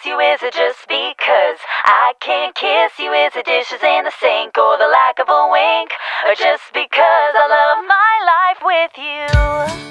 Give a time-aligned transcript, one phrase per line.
[0.00, 0.18] kiss you?
[0.20, 3.12] Is it just because I can't kiss you?
[3.12, 5.90] Is it dishes in the sink or the lack of a wink?
[6.26, 9.90] Or just because I love my life with you?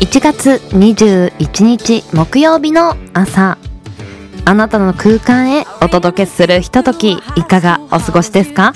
[0.00, 3.58] 1月21日木曜日の朝
[4.46, 8.72] あなたの空間へお届けするひとときいかがお過ごしですか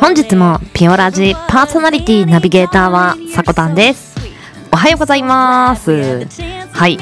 [0.00, 4.11] 本日もピオラジパーソナリティナビゲーターはさこたんですお
[4.82, 6.26] はようございます。
[6.72, 6.98] はい。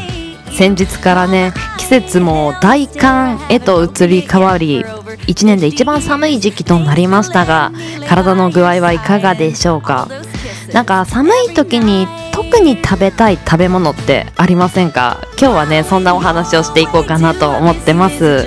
[0.52, 7.72] 先日からね季節も大寒へと移り変わり1年で一番寒い時期となりましたが
[8.06, 10.08] 体の具合はいかがでしょうか？
[10.74, 15.16] なんか寒い時に特に食べたい食べ物ってありませんか？
[15.40, 18.46] 今日はねそんなお話をしていこうかなと思ってます。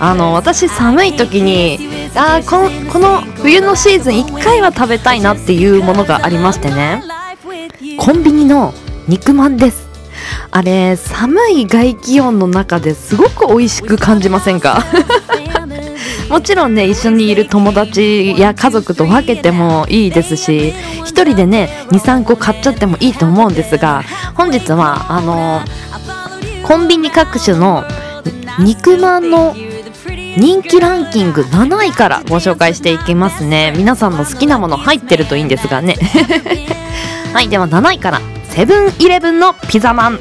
[0.00, 1.78] あの私寒い時に
[2.14, 7.02] あこのこの冬のシーズン1回は食べたいなっていうものがありましてね。
[7.98, 8.72] コンビニの
[9.08, 9.86] 肉まんです。
[10.50, 14.82] あれ寒い外気温の中ですごく美味しく感じませんか？
[16.30, 24.02] もちろんね一緒にいる友達や家族と分けてもいいですし1人でね23個買っちゃってもいいと思うんですが
[24.34, 25.60] 本日はあの
[26.64, 27.84] コンビニ各種の
[28.58, 29.54] 肉まんの
[30.36, 33.72] 人気ランキング7位からご紹介していきますね。
[33.76, 35.96] 皆さんの好きなもの入ってるといいんですがね。
[37.36, 40.14] はいでは7位からセブンイレブンのピザマン。
[40.14, 40.16] う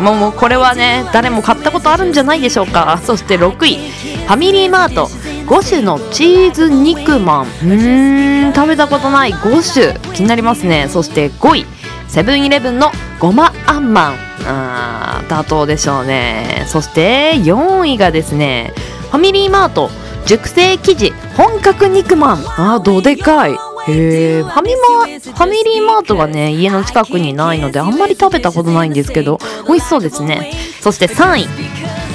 [0.00, 0.04] ん。
[0.04, 3.00] もうもうこれはね誰も買ったことあるんじゃないでしょうか。
[3.02, 5.06] そして6位ファミリーマート
[5.48, 7.42] 5種のチーズ肉まん。
[7.42, 9.32] うーん食べたことない。
[9.32, 10.14] 5種。
[10.14, 10.86] 気になりますね。
[10.88, 11.66] そして5位
[12.06, 14.14] セブンイレブンのごまあんまん。
[14.46, 16.66] あー妥当でしょうね。
[16.68, 18.72] そして4位がですね
[19.10, 19.90] ファミリーマート
[20.24, 22.44] 熟成生地本格肉まん。
[22.56, 23.56] あーどでかい。
[23.86, 30.52] ファミマファミリーマートがね家の近くにないのであんまり食べたことないんですけど美味しそうですね。
[30.80, 31.46] そして3位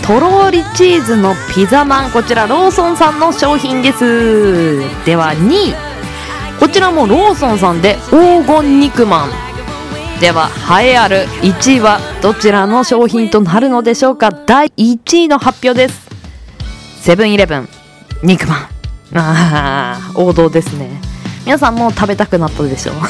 [0.05, 4.79] とろりチーズのピザマンこちらローソンさんの商品です。
[5.05, 5.73] では2位
[6.59, 9.29] こちらもローソンさんで黄金肉まん。
[10.19, 10.49] では
[10.81, 14.31] 栄えある1位はどちらの商品となるのでしょうか。
[14.31, 16.09] 第1位の発表です。
[17.01, 17.69] セブンイレブン
[18.21, 18.67] 肉まん。
[19.17, 21.01] あ王道ですね。
[21.51, 22.95] 皆さんも食べたくなったでしょう。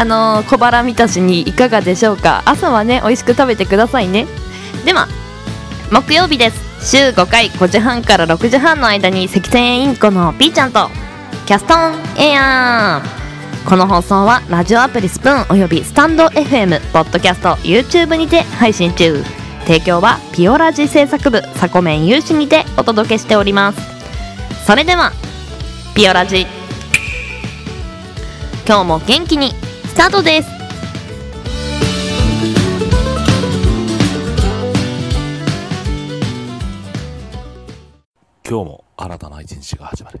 [0.00, 2.40] あのー小腹満たしにいかがでしょうか。
[2.46, 4.26] 朝はね美味しく食べてくださいね。
[4.86, 5.08] では
[5.90, 6.96] 木曜日です。
[6.96, 10.90] 週5回5時半から6時半の間に赤線インコのピーちゃんと
[11.44, 13.02] キャストンエア。
[13.04, 19.22] ーこの放送はラジオアプリスプーンおよびスタンド FM ポッドキャスト YouTube にて配信中。
[19.66, 23.96] 提供はピオラジ制作部サコメン有志にてお届けしております。
[24.66, 25.12] それでは
[25.96, 26.46] ピオラジ。
[28.68, 29.52] 今日も元気に。
[29.86, 30.48] スタートです。
[38.46, 40.20] 今日も新たな一日が始まる。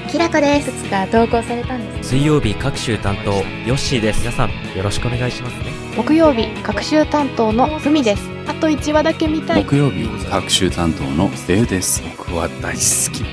[0.11, 0.67] きらこです。
[0.89, 4.19] が投稿されたんです水曜日各週担当ヨッシーです。
[4.19, 5.71] 皆さんよろしくお願いしますね。
[5.95, 8.29] 木曜日各週担当のふみです。
[8.45, 9.63] あと1話だけ見たい。
[9.63, 12.03] 木曜日各週担当のデウです。
[12.17, 13.23] 僕は大好き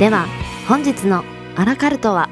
[0.00, 0.26] では
[0.66, 1.22] 本日の
[1.54, 2.28] アラカルトは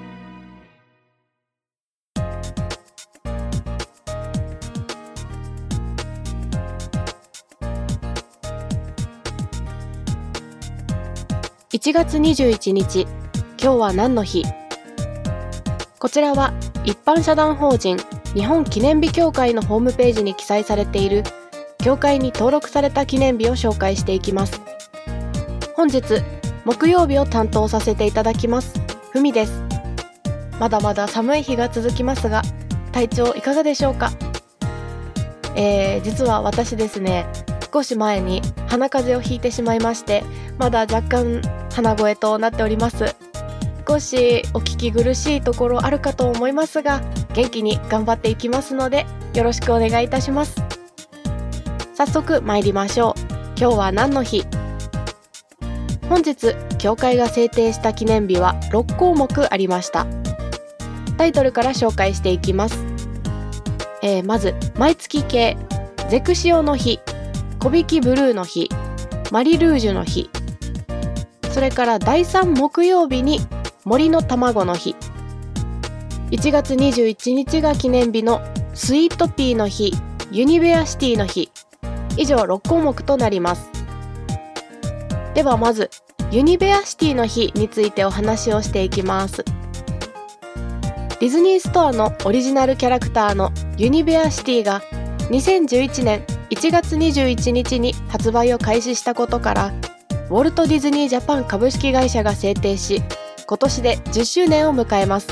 [11.72, 13.06] ？1月21日
[13.62, 14.42] 今日は何の日？
[15.98, 16.54] こちらは
[16.86, 17.98] 一般社団法人
[18.32, 21.24] 日本記念日協会のホームページに記載されている
[21.76, 24.62] 協会に登録された記念日を紹介していきます。
[25.74, 26.02] 本日
[26.64, 28.80] 木曜日を担当させていただきます。
[29.12, 29.62] ふみです。
[30.58, 32.40] まだまだ寒い日が続きますが
[32.92, 34.10] 体調いかがでしょうか？
[35.54, 37.26] えー、実は私ですね
[37.70, 40.24] 少し前に鼻風邪をひいてしまいまして
[40.56, 41.42] まだ若干
[41.74, 43.14] 鼻声となっております。
[43.90, 47.00] 少しお聞き苦しいところあるかと思いますが
[47.34, 49.04] 元気に頑張っていきますので
[49.34, 50.62] よろしくお願いいたします。
[51.94, 53.20] 早速参りましょう。
[53.58, 54.44] 今日は何の日？
[56.08, 60.06] 本日教会が制定した記念日は6項目ありました。
[61.18, 62.78] タイトルから紹介していきます、
[64.02, 65.56] えーまず毎月系。
[66.08, 67.00] ゼクシオの日。
[67.58, 68.68] 木挽ブルーの日。
[69.32, 70.30] マリルージュの日。
[71.50, 73.40] それから第3木曜日に
[73.84, 74.94] 森の卵の日。
[76.30, 78.40] 1月21日が記念日の
[78.74, 79.92] スイートピーの日
[80.30, 81.50] ユニベアシティの日。
[82.18, 83.70] 以上6項目となります。
[85.34, 85.90] ではまず
[86.30, 89.44] ユニベアシティの日についてお話をしていきます。
[91.18, 94.82] ディズニーストアのオリジナルキャラクターのユニベアシティが
[95.30, 99.72] 2011年1月21日に発売を開始したことから
[100.28, 103.02] ウォルト・ディズニー・ジャパン株式会社が制定し
[103.50, 105.26] 今年で10周年を迎えます。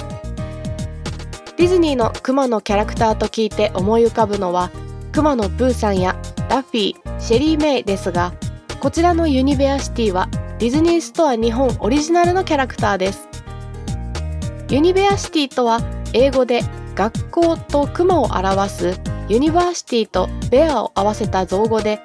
[1.56, 4.72] ディズニーのクマのキャラクターと聞いて思い浮かぶのは
[5.12, 8.32] クマのプーさんやダッフィー、シェリー・メイですが
[8.80, 10.28] こちらのユニベアシティは
[10.58, 13.28] ディズニーストア日本オリジナルのキャラクターです。
[14.68, 15.78] ユニベアシティとは
[16.12, 16.62] 英語で
[16.96, 22.00] 学校とクマを表すユニバーシティとベアを合わせた造語で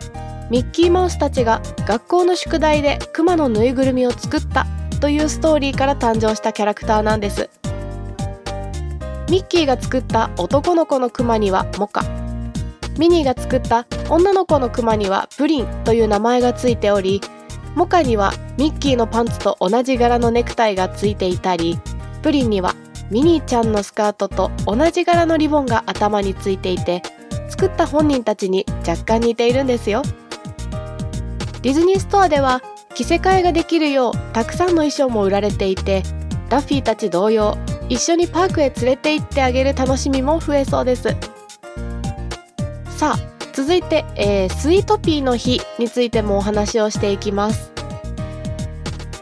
[0.51, 4.67] ミッキーマウスたちが学校の宿題でクマのぬいぐるみを作った
[5.03, 7.49] というストーリーから誕生したキャラクターなんです。
[9.29, 12.05] ミッキーが作った男の子のクマにはモカ。
[12.97, 17.19] ミニーが作った女の子のクマにはプリンという名前がついており
[17.75, 21.77] モカにはミッキーのパンツと同じ柄のネクタイがついていたり
[22.21, 22.73] プリンには
[23.11, 27.01] ミニーちゃんのスカートと同じ柄のリボンが頭についていて
[27.49, 30.03] 作った本人たちに若干似ているんですよ。
[31.61, 32.61] ディズニーストアでは
[32.95, 36.03] 着せ替えができるようたくさんの衣装も売られていて
[36.49, 37.57] ダッフィーたち同様
[37.89, 41.03] 一緒にパークへ連れて行ってあげる楽しみも増えそうです。
[42.97, 47.71] さあ続いて、えースイートピーの日についてもお話をしていきます。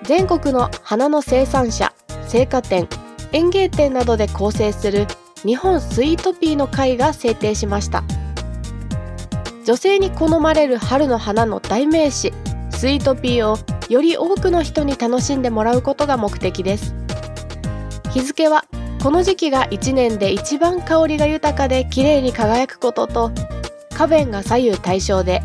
[0.03, 1.93] 全国の花の生産者
[2.27, 2.87] 生花店
[3.31, 5.07] 園芸店などで構成する
[5.43, 8.03] 日本スイートピーの会が制定しました。
[9.65, 12.33] 女性に好まれる春の花の代名詞
[12.81, 16.95] スイートピーをより多くの人に楽しんでもらうことが目的です。
[18.09, 18.65] 日付は
[19.03, 23.31] この時期が1年で一番香りが豊かで綺麗に輝くことと
[23.91, 25.43] 花弁が左右対称で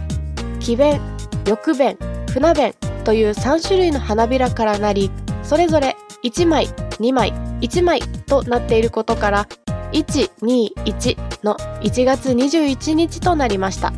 [0.61, 0.99] 木弁
[1.45, 1.99] 翼弁
[2.33, 2.75] 船弁
[3.05, 5.11] という3種類の花びらからなり
[5.43, 5.95] それぞれ
[6.25, 9.47] 1枚2枚1枚となっていることから
[9.93, 13.93] 121の1月21日となりました。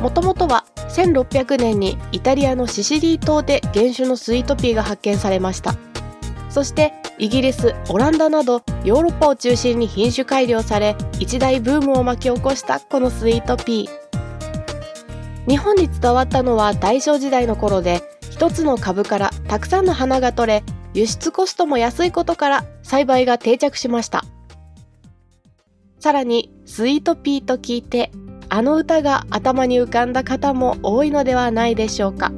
[0.00, 5.74] もともとは1600年にイタリアのシシリー島で原種のスイートピーが発見されました。
[6.50, 15.48] そしてイギリスオランダなどヨーロッパを中心に品種改良され一大ブームを巻き起こしたこのスイートピー。
[15.48, 20.62] 日本に伝わったのは大正時代の頃で一つの株からたくさんの花が取れ
[20.94, 24.24] 輸出コストも安いことから栽培が定着しました。
[26.00, 28.10] さらにスイートピーと聞いて
[28.50, 32.32] あの歌が頭に浮かんだ方も多いのではないでしょうか。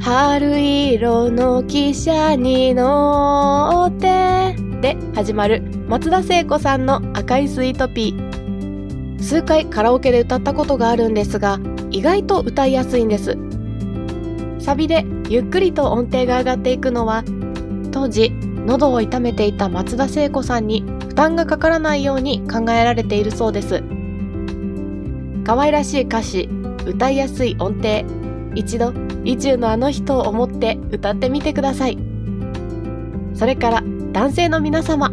[0.00, 9.22] 春色の汽車に乗ってで始まる松田聖子さんの赤いスイートピー。
[9.22, 11.58] 数回カラオケで歌ったことがあるんですが
[11.90, 13.36] 意外と歌いやすいんです。
[14.60, 17.24] サビでゆっくりと音程が上がっていくのは
[17.90, 18.30] 当時
[18.66, 23.82] 喉を痛めていた松田聖子さんに負担がかからないように考えられているそうです。
[25.44, 26.48] 可愛らしい歌詞
[26.86, 28.04] 歌いやすい音程。
[28.54, 28.92] 一度
[29.24, 31.98] 意中のあの人を思って歌ってみてください。
[33.34, 33.82] それから
[34.12, 35.12] 男性の皆様。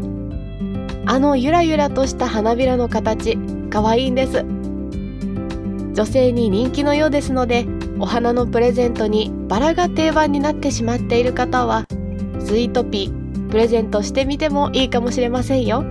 [1.05, 3.37] あのゆらゆらとした花びらの形
[3.69, 4.45] 可愛いんです。
[5.93, 7.65] 女性に人気のようですので
[7.99, 11.85] お花のプレゼントにバラが定番になってしまっている方は
[12.39, 15.83] スイートピープレゼントしてみてもいいかもしれませんよ。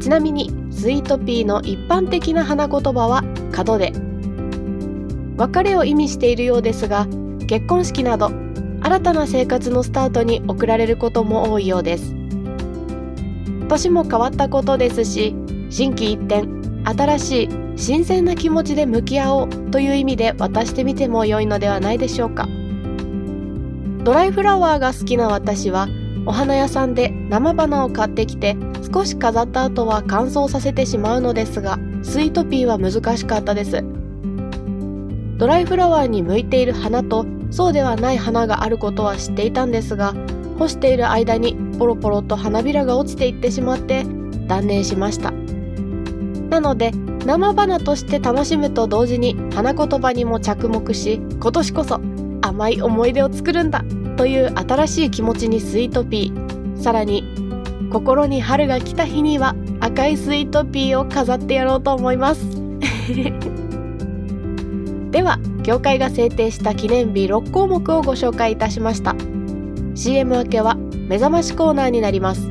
[0.00, 3.22] ちなみにスイートピーの一般的な花言葉は
[3.56, 3.92] 門出
[5.36, 7.06] 別れを意味しているようですが
[7.46, 8.30] 結婚式など
[8.80, 12.14] 新たな生活のスタートに送られることも多いようです。
[13.68, 15.34] 年も変わったことですし
[15.70, 16.46] 心機一転
[16.84, 22.48] 新しい新鮮な気持ちで向き合おうという意味で渡してみても良いのではないでしょうか。
[24.04, 25.88] ドライフラワーが好きな私は
[26.24, 28.56] お花屋さんで生花を買ってきて
[28.92, 33.84] 少し飾った後は乾燥させてしまうのですがスイートピーは難しかったです。
[35.38, 40.14] ドライフラワーに向いている花とそうではない花があることは知っていたんですが
[40.58, 44.04] 干している間にポロポロと花びらが落ちていってしまって
[44.46, 45.32] 断念しました。
[46.50, 46.92] なので
[47.26, 52.00] 生花として楽しむと同時に花言葉にも着目し今年こそ
[52.42, 53.84] 甘い思い出を作るんだ。
[54.16, 56.80] という新しい気持ちにスイートピー。
[56.80, 57.24] さらに
[57.92, 62.44] 心に春が来た日には赤いスイートピーを飾ってやろうと思います。
[65.12, 69.14] では協会が制定した記念日6項目をご紹介いたしました。
[69.94, 70.76] CM 明けは
[71.08, 72.48] 目覚ましコーナーになります。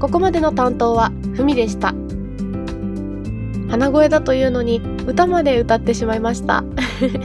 [0.00, 1.94] ここまでの担当はふみでした。
[3.68, 6.64] 鼻声だというのに歌まで歌ってしまいました。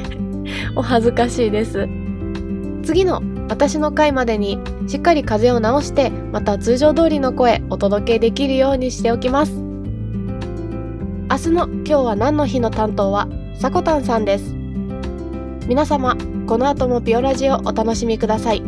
[0.75, 1.87] お恥ずかしいです。
[2.83, 3.21] 次の
[3.53, 4.57] 私の回までに
[4.87, 9.51] しっかり風邪を治してまた通常通りの声お届けできるようにしておきます。
[9.51, 9.59] 明
[11.37, 13.27] 日の今日は何の日の担当は
[13.59, 14.55] さこたんさんです。
[15.67, 16.17] 皆様
[16.47, 18.63] この後もピオラジをお楽しみください。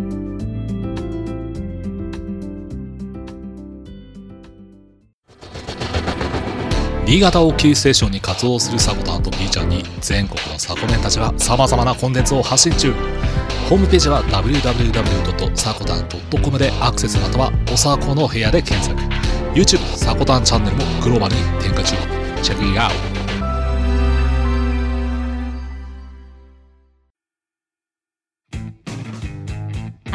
[7.08, 12.94] 新潟をキーステーションに活動するサコタンと B ちゃんに全国のサコメンたちが様々なコンテンツを発信中。
[13.68, 15.56] ホームページは www.
[15.56, 16.08] サコタン
[16.44, 19.02] .com でアクセスまたはおさこの部屋で検索。
[19.56, 21.96] YouTube サコタンチャンネルもグローバルに展開中。
[22.44, 22.96] チェックイアウト。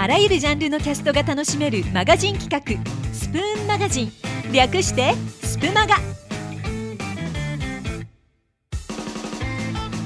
[0.01, 2.61] あらゆるジャンルのキャストが楽しめるマガジン企画
[3.13, 4.13] スプーンマガジン。
[4.53, 5.97] 略してスプマガ。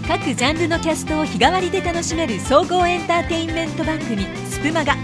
[0.07, 4.97] 各ジャンルのキャストを日替わりで楽しめる総合エンターテインメント番組スプマガ。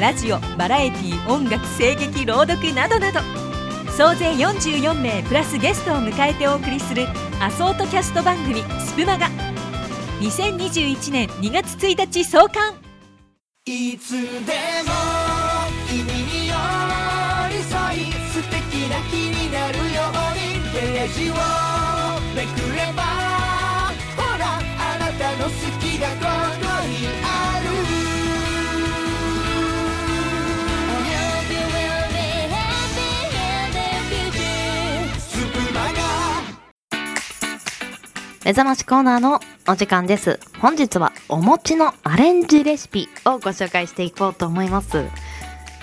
[0.00, 3.18] ラジオバラエティ音楽声劇朗読などなど。
[3.90, 7.06] 総勢44名プラスゲストを迎えてお送りする
[7.40, 9.28] アソートキャスト番組スプマガ。
[10.20, 12.74] 2021年2月1日創刊。
[13.66, 14.92] いつでも
[15.88, 16.54] 君に寄
[17.50, 21.34] り添い素敵な日になるようにページを
[22.36, 23.21] めくれば
[25.22, 27.68] たの好きがここにある。
[35.20, 36.02] スプマガ
[38.44, 39.38] 目覚ましコーナーの
[39.68, 40.40] お時間です。
[40.60, 45.04] 本日はお餅のアレンジレシピをご紹介していこうと思います。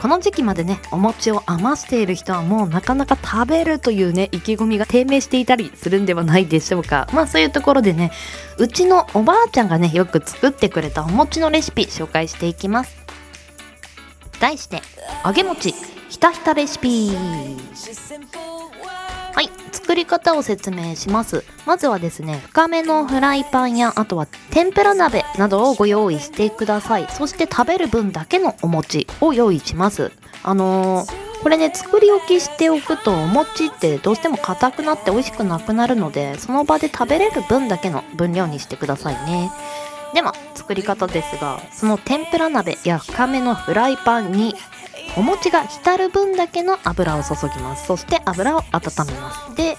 [0.01, 7.07] この時期までねお餅を余している人はもうなかなか食べるというね意気込みが低迷していたりするんではないでしょうか。
[7.13, 8.11] まあそういうところでね
[8.57, 12.97] うちのおばあちゃんがねよく作ってくれたお餅のレシピ紹介していきます。
[14.39, 14.81] 題して
[15.25, 15.73] 揚げ餅
[16.09, 17.11] ひたひたレシピ。
[19.39, 19.49] はい。
[19.71, 21.45] 作り方を説明します。
[21.65, 27.07] まずはですね深めのフライパンやあとは天ぷら鍋などをご用意してください。
[27.09, 30.11] そして食べる分だけのお餅を用意します。
[30.43, 39.49] あのーこれね作り置きしておくとお餅ってどうしても硬くなって美味しくなくなるのでその場で食べれる分だけの分量にしてくださいね。
[40.13, 44.53] では作り方ですがその天ぷら鍋や深めのフライパンに
[45.17, 47.87] お餅が浸る分だけの油を注ぎます。
[47.87, 49.55] そして油を温めます。
[49.55, 49.77] で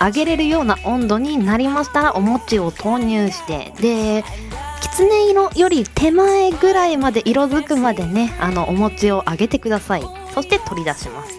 [0.00, 4.24] 揚げれるような温度になりましたらお餅を投入してで
[4.80, 10.02] きつね色より手前ぐらいまで色づくまでねあのお餅を揚げてください。
[10.34, 11.38] そして取り出します。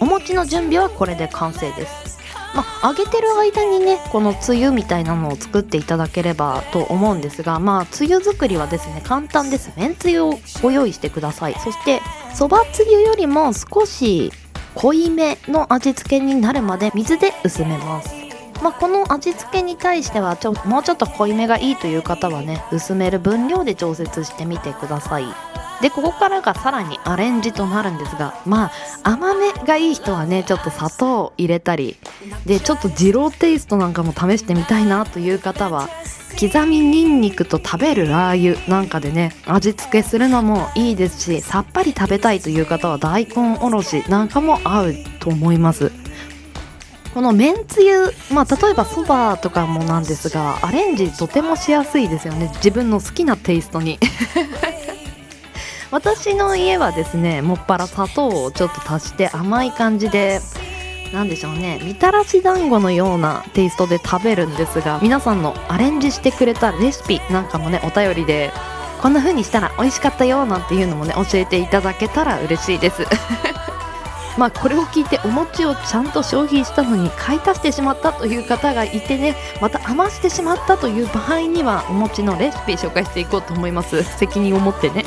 [0.00, 2.15] お餅の準備はこれで完成です。
[2.54, 9.72] まあ、揚げてる間にねこのつゆみたいなのを作っていただければと思うんですがまあつゆ作りはですね簡単です。
[9.76, 11.54] めんつゆをご用意してください。
[11.54, 12.00] そして
[12.34, 14.32] そばつゆよりも少し
[14.74, 18.14] 濃いめの味付けになるまで水で薄めます。
[18.62, 25.24] まあ、この味付けに対してはちょもうちょっと濃いめがいいという方はね薄める分量で調節してみてください。
[25.82, 31.96] でここからがさらにアレンジとなるんですがまあ甘めがいい人はねちょっと砂糖を入れたり
[32.46, 35.88] でちょっと二郎テイストなんかも試してみたいなという方は
[36.38, 45.90] 刻みニンニクと食べるラー油なんかでね味付けするのもいいですしさっぱり食べたいという方は大根おろしなんかも合うと思います。
[47.14, 52.50] このめんつゆまあ例えばそばとかもなんですがアレンジとてもしやすいですよね。
[52.56, 53.98] 自分の好きなテイストに。
[55.96, 60.40] 私の家はですねもっぱら砂糖をちょっと足して甘い感じで
[61.10, 68.52] なんでしょうねみたらし団子のようなテイストで食べるんですが皆さんのアレンジしてくれたレシピなんかもねお便りで
[69.00, 73.06] こんな風にしたら美味しかったよなんていうのもね教えていただけたら嬉しいです。
[74.36, 84.02] まあこれを聞いてお餅をちゃんと消費したのに買い足してしまったという方がいてねまた余してしまったという場合にはお餅のレシピ紹介していこうと思います。
[84.18, 85.06] 責任を持ってね。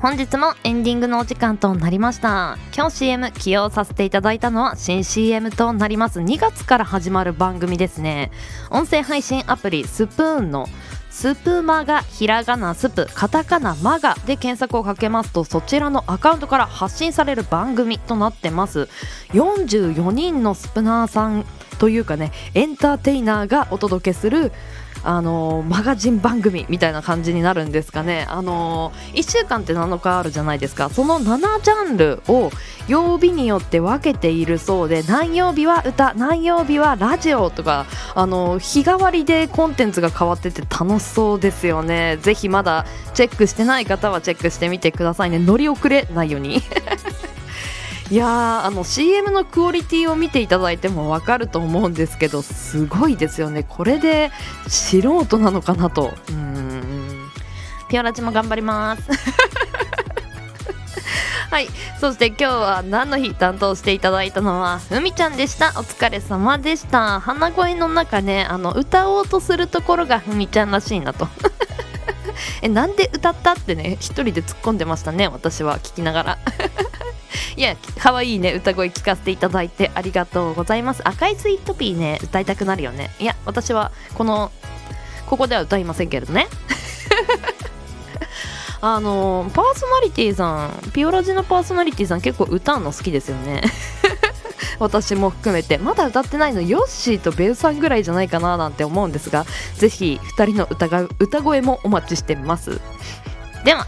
[0.00, 2.56] 本日もエンディングのお時間となりました。
[2.74, 6.20] 今日 CM 起用させていただいたのは新 CM となります。
[6.20, 8.30] 2月から始まる番組ですね。
[8.70, 10.68] 音声配信アプリスプーンの
[11.10, 18.88] スプマがひらがなスプカタカナマガで検索をかけますとそちらのアカウントから発信される番組となってます。
[19.34, 21.44] 44人のスプナーさん
[21.78, 24.50] というかねエンターテイナーがお届けする
[25.02, 30.90] あのマガジン番組みたいな感じになるんですかね、あの1週間って7日あるじゃないですか。
[30.90, 32.50] その7ジャンルを
[32.88, 42.18] 曜日によって分けているそうで何曜日は歌何曜日はラジオとか、あの日替わりでコンテンツが変わってて楽しそうですよね。
[42.20, 45.38] ぜひまだチェックしてない方はチェックしてみてくださいね。
[45.38, 46.62] 乗り遅れないように。
[48.10, 53.62] いやーあの CM のクオリティを見ていただいても分かると思うんですけどすごいですよね。
[53.62, 54.32] これで
[54.66, 56.12] 素人なのかなと。
[56.28, 57.30] うーん。
[57.88, 59.02] ピオラチも頑張ります。
[61.50, 61.68] はい。
[62.00, 65.68] そして今日は何の日担当していただいたのはふみちゃんでした。
[65.76, 67.20] お疲れ様でした。
[67.20, 71.28] 鼻声の中ねあの歌おうとするところがふみちゃんらしいなと
[72.62, 73.52] えなんで歌った？
[73.52, 76.38] ってね一人で突っ込んでましたね私は聞きながら。
[77.56, 81.02] いや可愛いね歌声聞かせていただいてありがとうございます。
[81.04, 83.10] 赤いスイートピーね歌いたくなるよね。
[83.18, 84.50] いや私はこの
[85.26, 86.48] ここでは歌いませんけれどね。
[88.82, 93.60] あのパーソナリティさんピオラジのパーソナリティさん結構歌うの好きですよね。
[94.80, 99.44] 私も含めてまだ歌ってないのヨッシーとベウさんぐらいじゃないかななんて思うんですが
[99.76, 102.80] ぜひ2人の歌歌声もお待ちしてます。
[103.64, 103.86] では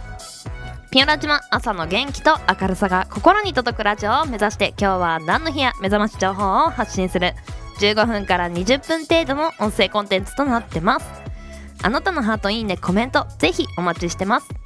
[0.91, 7.33] ピオラジマ朝の元気と明るさが心に届くラジオを目指して今日は何の日や目覚まし情報を発信する
[7.81, 11.07] 15分から20分程度の音声コンテンツとなってます。
[11.83, 14.62] あなたのハートいいねコメントぜひお待ちしてます。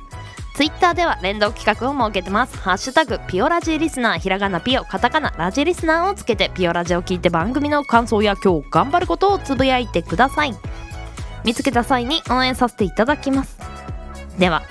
[0.57, 2.57] ツイッターでは連動企画を設けてます。
[2.57, 10.55] ハッシュタグピオラジリスナー、ひらがなピオ、カタカナラジリスナーをつけてピオラジを聞いて番組の感想や今日頑張ることをつぶやいてください。
[11.45, 13.59] 見つけた際に応援させていただきます。
[14.39, 14.63] では、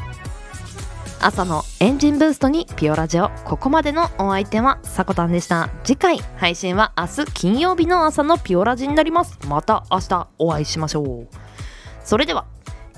[1.22, 5.70] 朝のエンジンブーストにピオラジオ、ここまでのお相手はさこたんでした。
[5.84, 9.38] 次回配信は明日金曜日の朝のピオラジになります。
[9.48, 11.28] また明日お会いしましょう。
[12.04, 12.46] それでは、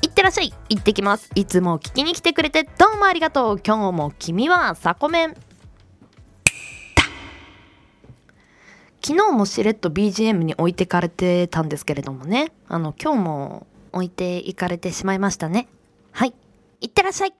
[0.02, 0.54] いってらっしゃい。
[0.70, 1.30] 行ってきます。
[1.36, 3.62] いつも聞きに来てくれてどうもありがとう。
[3.66, 5.36] 今日も君はサコメン
[9.02, 12.52] 昨日もしれっと BGM に置いてかれてたんですけれどもね。
[12.68, 15.68] あの今日も置いていかれてしまいましたね。
[16.12, 16.34] はい。
[16.82, 17.34] いってらっしゃい。